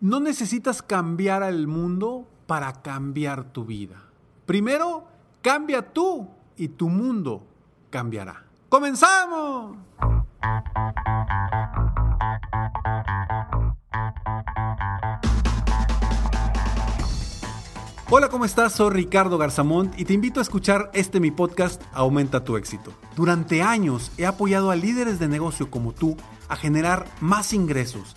[0.00, 4.00] No necesitas cambiar al mundo para cambiar tu vida.
[4.46, 5.04] Primero,
[5.42, 6.26] cambia tú
[6.56, 7.46] y tu mundo
[7.90, 8.46] cambiará.
[8.70, 9.76] ¡Comenzamos!
[18.08, 18.72] Hola, ¿cómo estás?
[18.72, 22.94] Soy Ricardo Garzamont y te invito a escuchar este mi podcast Aumenta tu éxito.
[23.16, 26.16] Durante años he apoyado a líderes de negocio como tú
[26.48, 28.16] a generar más ingresos,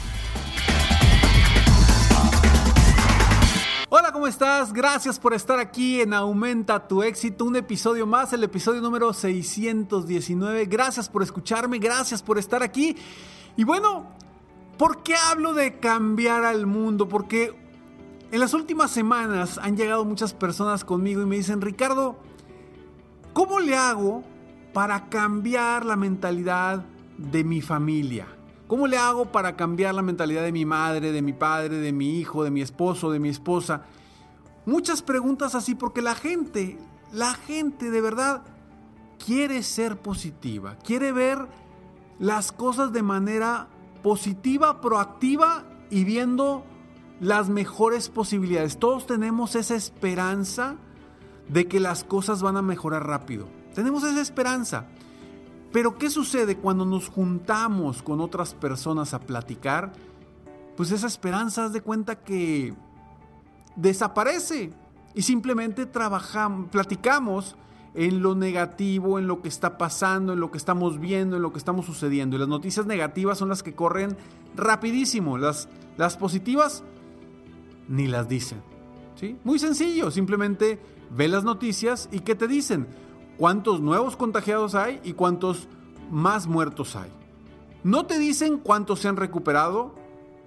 [4.21, 4.71] ¿Cómo estás?
[4.71, 10.65] Gracias por estar aquí en Aumenta tu éxito, un episodio más, el episodio número 619.
[10.67, 12.95] Gracias por escucharme, gracias por estar aquí.
[13.57, 14.05] Y bueno,
[14.77, 17.07] ¿por qué hablo de cambiar al mundo?
[17.07, 17.51] Porque
[18.31, 22.19] en las últimas semanas han llegado muchas personas conmigo y me dicen, Ricardo,
[23.33, 24.21] ¿cómo le hago
[24.71, 26.85] para cambiar la mentalidad
[27.17, 28.27] de mi familia?
[28.67, 32.19] ¿Cómo le hago para cambiar la mentalidad de mi madre, de mi padre, de mi
[32.19, 33.81] hijo, de mi esposo, de mi esposa?
[34.65, 36.77] Muchas preguntas así porque la gente,
[37.11, 38.43] la gente de verdad
[39.23, 41.47] quiere ser positiva, quiere ver
[42.19, 43.67] las cosas de manera
[44.03, 46.63] positiva, proactiva y viendo
[47.19, 48.77] las mejores posibilidades.
[48.77, 50.75] Todos tenemos esa esperanza
[51.47, 53.47] de que las cosas van a mejorar rápido.
[53.73, 54.85] Tenemos esa esperanza.
[55.71, 59.93] Pero ¿qué sucede cuando nos juntamos con otras personas a platicar?
[60.75, 62.73] Pues esa esperanza, haz de cuenta que
[63.75, 64.71] desaparece
[65.13, 67.55] y simplemente trabajamos, platicamos
[67.93, 71.51] en lo negativo, en lo que está pasando, en lo que estamos viendo, en lo
[71.51, 72.35] que estamos sucediendo.
[72.35, 74.15] Y las noticias negativas son las que corren
[74.55, 75.37] rapidísimo.
[75.37, 75.67] Las,
[75.97, 76.83] las positivas
[77.89, 78.61] ni las dicen.
[79.15, 79.37] ¿sí?
[79.43, 82.87] Muy sencillo, simplemente ve las noticias y ¿qué te dicen?
[83.37, 85.67] ¿Cuántos nuevos contagiados hay y cuántos
[86.09, 87.11] más muertos hay?
[87.83, 89.95] No te dicen cuántos se han recuperado,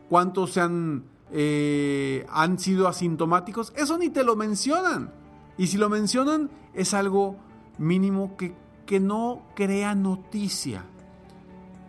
[0.08, 5.12] cuántos se han eh, han sido asintomáticos, eso ni te lo mencionan.
[5.56, 7.36] Y si lo mencionan es algo
[7.78, 8.54] mínimo que,
[8.86, 10.84] que no crea noticia.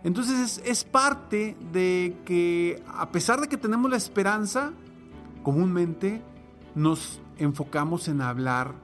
[0.04, 4.72] Entonces es, es, parte de que a pesar de que tenemos la esperanza,
[5.42, 6.22] comúnmente
[6.76, 8.74] nos enfocamos en hablar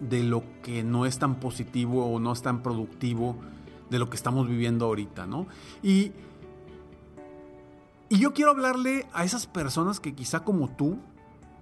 [0.00, 3.36] de lo que no es tan positivo o no es tan productivo
[3.88, 5.46] de lo que estamos viviendo ahorita, ¿no?
[5.82, 6.12] Y
[8.12, 10.98] y yo quiero hablarle a esas personas que quizá como tú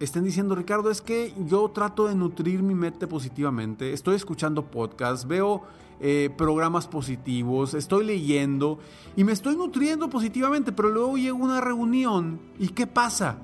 [0.00, 5.28] estén diciendo, Ricardo, es que yo trato de nutrir mi mente positivamente, estoy escuchando podcasts,
[5.28, 5.62] veo
[6.00, 8.80] eh, programas positivos, estoy leyendo
[9.14, 13.38] y me estoy nutriendo positivamente, pero luego llega una reunión y ¿qué pasa?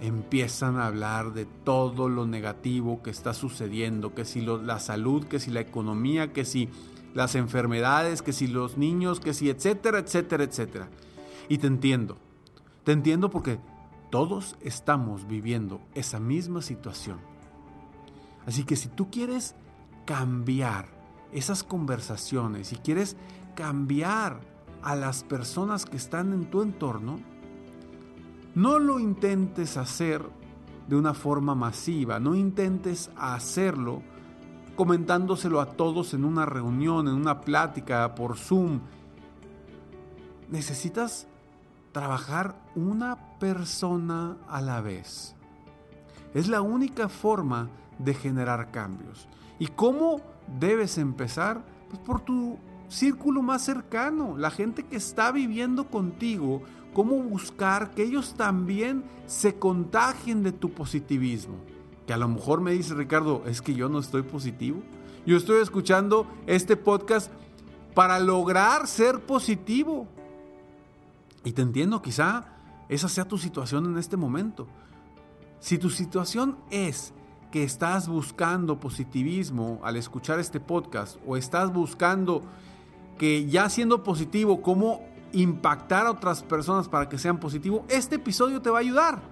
[0.00, 5.40] Empiezan a hablar de todo lo negativo que está sucediendo, que si la salud, que
[5.40, 6.68] si la economía, que si
[7.12, 10.88] las enfermedades, que si los niños, que si etcétera, etcétera, etcétera.
[11.48, 12.18] Y te entiendo.
[12.84, 13.60] Te entiendo porque
[14.10, 17.18] todos estamos viviendo esa misma situación.
[18.46, 19.54] Así que si tú quieres
[20.04, 20.86] cambiar
[21.32, 23.16] esas conversaciones, si quieres
[23.54, 24.40] cambiar
[24.82, 27.20] a las personas que están en tu entorno,
[28.54, 30.22] no lo intentes hacer
[30.88, 34.02] de una forma masiva, no intentes hacerlo
[34.76, 38.80] comentándoselo a todos en una reunión, en una plática por Zoom.
[40.50, 41.28] Necesitas
[41.92, 45.34] trabajar una persona a la vez.
[46.34, 49.28] Es la única forma de generar cambios.
[49.58, 50.20] ¿Y cómo
[50.58, 51.62] debes empezar?
[51.88, 52.58] Pues por tu
[52.88, 56.62] círculo más cercano, la gente que está viviendo contigo,
[56.94, 61.54] cómo buscar que ellos también se contagien de tu positivismo.
[62.06, 64.82] Que a lo mejor me dice Ricardo, es que yo no estoy positivo.
[65.24, 67.30] Yo estoy escuchando este podcast
[67.94, 70.08] para lograr ser positivo.
[71.44, 72.44] Y te entiendo, quizá
[72.88, 74.66] esa sea tu situación en este momento.
[75.60, 77.12] Si tu situación es
[77.50, 82.42] que estás buscando positivismo al escuchar este podcast o estás buscando
[83.18, 88.60] que ya siendo positivo, cómo impactar a otras personas para que sean positivos, este episodio
[88.60, 89.22] te va a ayudar.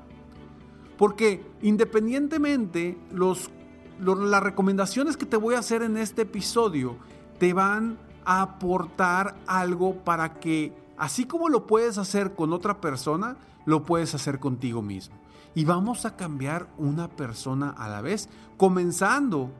[0.97, 6.97] Porque independientemente, las recomendaciones que te voy a hacer en este episodio
[7.39, 13.39] te van a aportar algo para que Así como lo puedes hacer con otra persona,
[13.65, 15.17] lo puedes hacer contigo mismo.
[15.55, 19.51] Y vamos a cambiar una persona a la vez, comenzando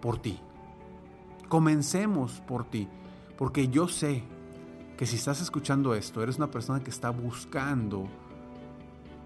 [0.00, 0.38] por ti.
[1.48, 2.86] Comencemos por ti,
[3.36, 4.22] porque yo sé
[4.96, 8.06] que si estás escuchando esto, eres una persona que está buscando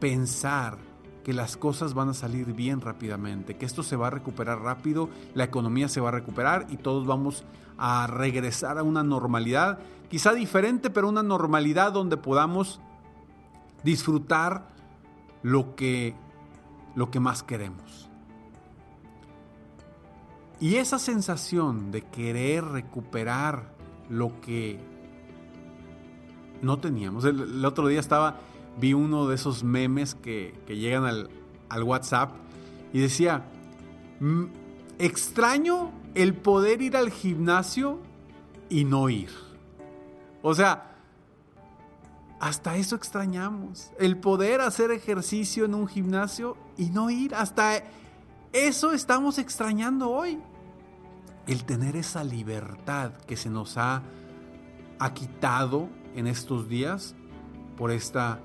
[0.00, 0.78] pensar
[1.24, 5.08] que las cosas van a salir bien rápidamente, que esto se va a recuperar rápido,
[5.34, 7.44] la economía se va a recuperar y todos vamos
[7.78, 9.78] a regresar a una normalidad,
[10.08, 12.80] quizá diferente, pero una normalidad donde podamos
[13.82, 14.68] disfrutar
[15.42, 16.14] lo que,
[16.94, 18.08] lo que más queremos.
[20.60, 23.74] Y esa sensación de querer recuperar
[24.08, 24.78] lo que
[26.62, 27.24] no teníamos.
[27.24, 28.38] El, otro día estaba,
[28.78, 31.30] vi uno de esos memes que, llegan al,
[31.68, 32.32] al, WhatsApp
[32.92, 33.44] y decía,
[34.98, 38.00] extraño el poder ir al gimnasio
[38.68, 39.30] y no ir.
[40.42, 40.94] O sea,
[42.40, 43.90] hasta eso extrañamos.
[43.98, 47.34] El poder hacer ejercicio en un gimnasio y no ir.
[47.34, 47.82] Hasta
[48.52, 50.40] eso estamos extrañando hoy.
[51.46, 54.02] El tener esa libertad que se nos ha,
[54.98, 57.14] ha quitado en estos días
[57.76, 58.40] por esta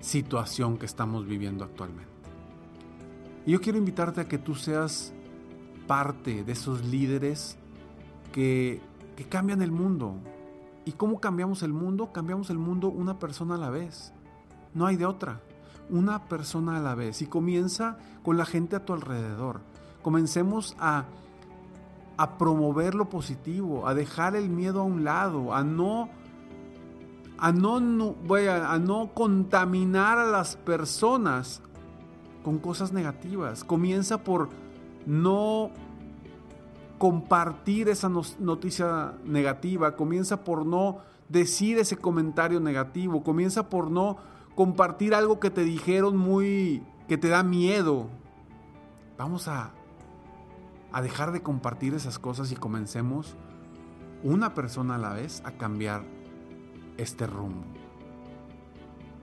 [0.00, 2.10] situación que estamos viviendo actualmente.
[3.46, 5.12] Y yo quiero invitarte a que tú seas
[5.86, 7.56] parte de esos líderes
[8.32, 8.80] que,
[9.16, 10.16] que cambian el mundo,
[10.84, 12.12] ¿Y cómo cambiamos el mundo?
[12.12, 14.12] Cambiamos el mundo una persona a la vez.
[14.74, 15.40] No hay de otra.
[15.90, 17.22] Una persona a la vez.
[17.22, 19.60] Y comienza con la gente a tu alrededor.
[20.02, 21.04] Comencemos a,
[22.16, 26.08] a promover lo positivo, a dejar el miedo a un lado, a no,
[27.40, 31.62] a no, no a no contaminar a las personas
[32.44, 33.64] con cosas negativas.
[33.64, 34.48] Comienza por
[35.06, 35.70] no
[36.98, 40.98] compartir esa noticia negativa, comienza por no
[41.28, 44.18] decir ese comentario negativo, comienza por no
[44.54, 48.08] compartir algo que te dijeron muy que te da miedo.
[49.16, 49.72] Vamos a
[50.92, 53.36] a dejar de compartir esas cosas y comencemos
[54.22, 56.02] una persona a la vez a cambiar
[57.00, 57.64] este rumbo.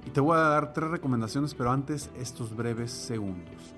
[0.06, 3.74] Y te voy a dar tres recomendaciones, pero antes estos breves segundos.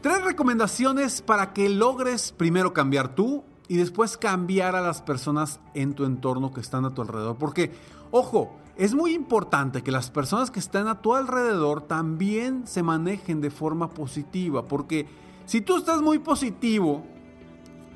[0.00, 5.94] Tres recomendaciones para que logres primero cambiar tú y después cambiar a las personas en
[5.94, 7.36] tu entorno que están a tu alrededor.
[7.36, 7.72] Porque,
[8.12, 13.40] ojo, es muy importante que las personas que están a tu alrededor también se manejen
[13.40, 14.68] de forma positiva.
[14.68, 15.08] Porque
[15.46, 17.04] si tú estás muy positivo,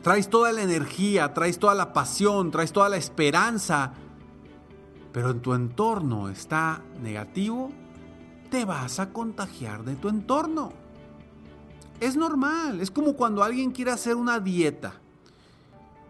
[0.02, 3.92] traes toda la energía, traes toda la pasión, traes toda la esperanza,
[5.12, 7.70] pero en tu entorno está negativo,
[8.50, 10.72] te vas a contagiar de tu entorno.
[12.00, 14.94] Es normal, es como cuando alguien quiere hacer una dieta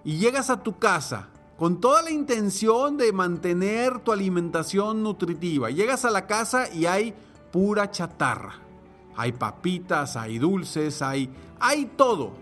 [0.05, 1.29] y llegas a tu casa
[1.59, 5.69] con toda la intención de mantener tu alimentación nutritiva.
[5.71, 7.15] Llegas a la casa y hay
[7.53, 8.55] pura chatarra.
[9.17, 11.29] Hay papitas, hay dulces, hay,
[11.59, 12.33] hay todo.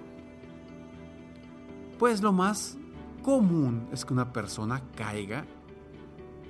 [1.99, 2.77] Pues lo más
[3.23, 5.45] común es que una persona caiga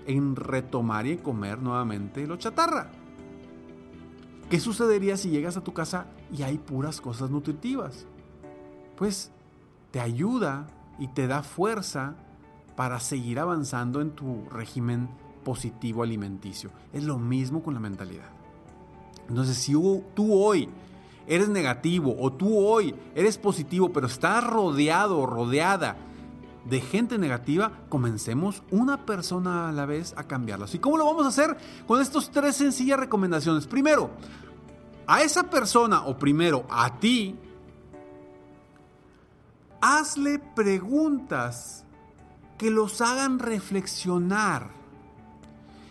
[0.06, 2.90] en retomar y comer nuevamente lo chatarra.
[4.50, 8.06] ¿Qué sucedería si llegas a tu casa y hay puras cosas nutritivas?
[8.96, 9.30] Pues
[9.90, 10.66] te ayuda
[10.98, 12.14] y te da fuerza
[12.76, 15.08] para seguir avanzando en tu régimen
[15.44, 16.70] positivo alimenticio.
[16.92, 18.28] Es lo mismo con la mentalidad.
[19.28, 19.72] Entonces, si
[20.14, 20.68] tú hoy
[21.28, 25.96] eres negativo o tú hoy eres positivo, pero estás rodeado o rodeada
[26.64, 30.74] de gente negativa, comencemos una persona a la vez a cambiarlas.
[30.74, 31.56] ¿Y cómo lo vamos a hacer?
[31.86, 33.66] Con estas tres sencillas recomendaciones.
[33.66, 34.10] Primero,
[35.06, 37.36] a esa persona o primero a ti,
[39.80, 41.84] hazle preguntas
[42.58, 44.77] que los hagan reflexionar.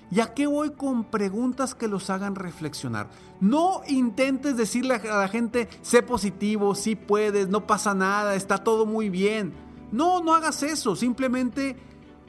[0.09, 3.09] ¿Y a qué voy con preguntas que los hagan reflexionar?
[3.41, 8.85] No intentes decirle a la gente, sé positivo, sí puedes, no pasa nada, está todo
[8.85, 9.53] muy bien.
[9.91, 11.75] No, no hagas eso, simplemente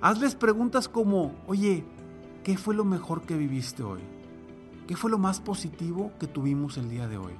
[0.00, 1.84] hazles preguntas como, oye,
[2.42, 4.00] ¿qué fue lo mejor que viviste hoy?
[4.88, 7.34] ¿Qué fue lo más positivo que tuvimos el día de hoy?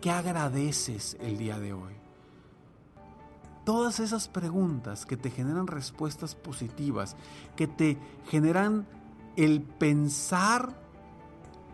[0.00, 1.94] ¿Qué agradeces el día de hoy?
[3.64, 7.16] Todas esas preguntas que te generan respuestas positivas,
[7.56, 7.96] que te
[8.28, 8.86] generan
[9.36, 10.74] el pensar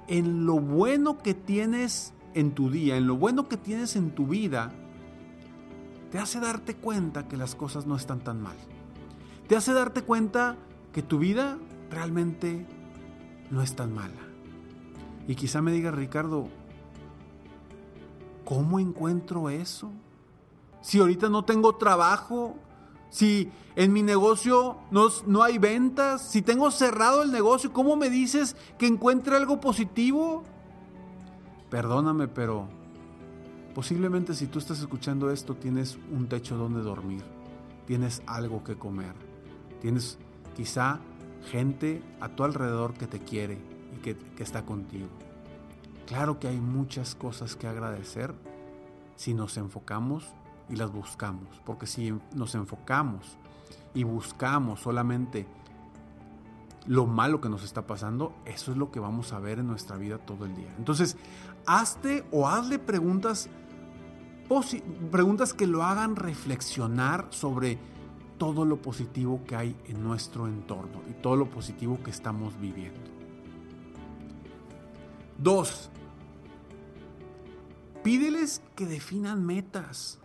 [0.08, 4.26] en lo bueno que tienes en tu día, en lo bueno que tienes en tu
[4.26, 4.72] vida,
[6.10, 8.56] te hace darte cuenta que las cosas no están tan mal.
[9.48, 10.56] Te hace darte cuenta
[10.92, 11.58] que tu vida
[11.90, 12.66] realmente
[13.50, 14.20] no es tan mala.
[15.28, 16.48] Y quizá me diga Ricardo,
[18.44, 19.92] ¿cómo encuentro eso?
[20.82, 22.56] Si ahorita no tengo trabajo,
[23.10, 28.08] si en mi negocio no, no, hay ventas, si tengo cerrado el negocio, ¿cómo me
[28.08, 30.42] dices que encuentre algo positivo?
[31.68, 32.68] Perdóname, pero
[33.74, 37.22] Posiblemente si tú estás escuchando esto tienes un techo donde dormir,
[37.86, 39.14] tienes algo que comer,
[39.80, 40.18] tienes
[40.56, 40.98] quizá
[41.50, 43.58] gente a tu alrededor que te quiere
[43.96, 45.08] y que, que está contigo.
[46.06, 48.34] Claro que hay muchas cosas que agradecer
[49.14, 50.26] si nos enfocamos
[50.70, 53.36] y las buscamos, porque si nos enfocamos
[53.92, 55.46] y buscamos solamente
[56.86, 59.96] lo malo que nos está pasando, eso es lo que vamos a ver en nuestra
[59.96, 60.72] vida todo el día.
[60.78, 61.16] Entonces,
[61.66, 63.50] hazte o hazle preguntas,
[65.10, 67.78] preguntas que lo hagan reflexionar sobre
[68.38, 73.10] todo lo positivo que hay en nuestro entorno y todo lo positivo que estamos viviendo.
[75.36, 75.90] Dos,
[78.02, 80.19] Pídeles que definan metas.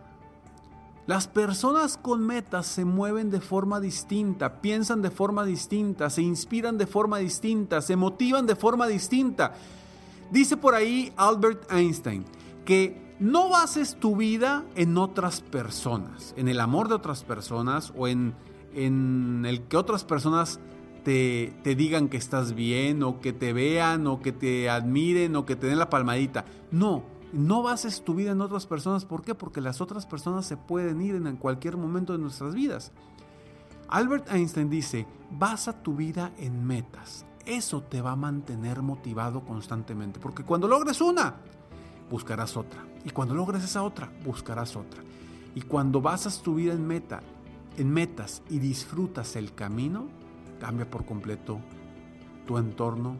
[1.06, 6.78] Las personas con metas se mueven de forma distinta, piensan de forma distinta, se inspiran
[6.78, 9.54] de forma distinta, se motivan de forma distinta.
[10.32, 12.24] Dice por ahí Albert Einstein
[12.64, 18.08] que no bases tu vida en otras personas, en el amor de otras personas o
[18.08, 18.34] en,
[18.74, 20.58] en el que otras personas
[21.04, 25.46] te, te, digan que estás bien o que te vean o que te admiren o
[25.46, 26.44] que te den la palmadita.
[26.72, 29.04] No, no bases tu vida en otras personas.
[29.04, 29.34] ¿Por qué?
[29.34, 32.92] Porque las otras personas se pueden ir en cualquier momento de nuestras vidas.
[33.88, 37.24] Albert Einstein dice, basa tu vida en metas.
[37.44, 40.18] Eso te va a mantener motivado constantemente.
[40.18, 41.36] Porque cuando logres una,
[42.10, 42.84] buscarás otra.
[43.04, 45.02] Y cuando logres esa otra, buscarás otra.
[45.54, 47.20] Y cuando basas tu vida en meta,
[47.76, 50.06] en metas y disfrutas el camino,
[50.60, 51.60] cambia por completo
[52.46, 53.16] tu entorno,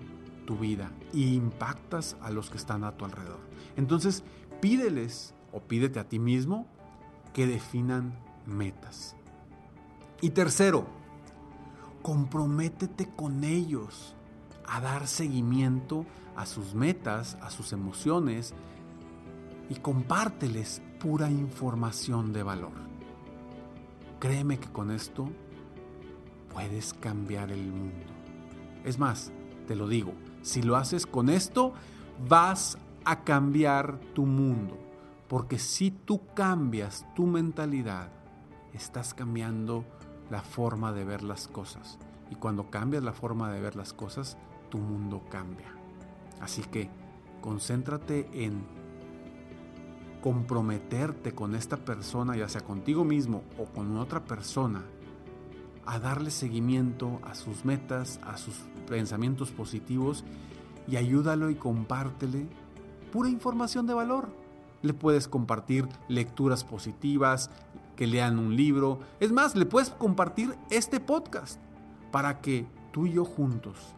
[0.47, 3.41] tu vida y impactas a los que están a tu alrededor.
[3.76, 4.25] Entonces,
[4.61, 6.67] pídeles o pídete a ti mismo
[7.35, 9.17] que definan metas.
[10.23, 10.87] Y tercero,
[12.03, 14.15] comprométete con ellos
[14.67, 18.55] a dar seguimiento a sus metas, a sus emociones
[19.69, 22.73] y compárteles pura información de valor.
[24.21, 25.29] Créeme que con esto
[26.53, 28.07] puedes cambiar el mundo.
[28.85, 29.33] Es más,
[29.67, 30.15] te lo digo,
[30.47, 31.73] si lo haces con esto,
[32.29, 34.79] vas a cambiar tu mundo.
[35.26, 38.11] Porque si tú cambias tu mentalidad,
[38.73, 39.85] estás cambiando
[40.31, 41.99] la forma de ver las cosas.
[42.31, 44.38] Y cuando cambias la forma de ver las cosas,
[44.71, 45.75] tu mundo cambia.
[46.41, 46.91] Así que
[47.41, 48.65] concéntrate en
[50.23, 54.85] comprometerte con esta persona, ya sea contigo mismo o con otra persona,
[55.87, 58.57] a darle seguimiento a sus metas, a sus
[58.88, 60.25] pensamientos positivos
[60.88, 62.47] y ayúdalo y compártele
[63.12, 64.28] pura información de valor.
[64.83, 67.50] Le puedes compartir lecturas positivas,
[67.97, 69.00] que lean un libro.
[69.21, 71.59] Es más, le puedes compartir este podcast
[72.12, 73.95] para que tú y yo juntos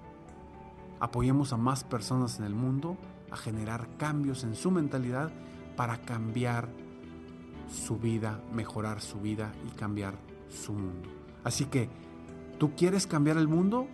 [1.00, 2.96] apoyemos a más personas en el mundo
[3.30, 5.30] a generar cambios en su mentalidad
[5.76, 6.68] para cambiar
[7.70, 10.14] su vida, mejorar su vida y cambiar
[10.48, 11.17] su mundo.
[11.44, 11.88] Así que,
[12.58, 13.86] ¿tú quieres cambiar el mundo?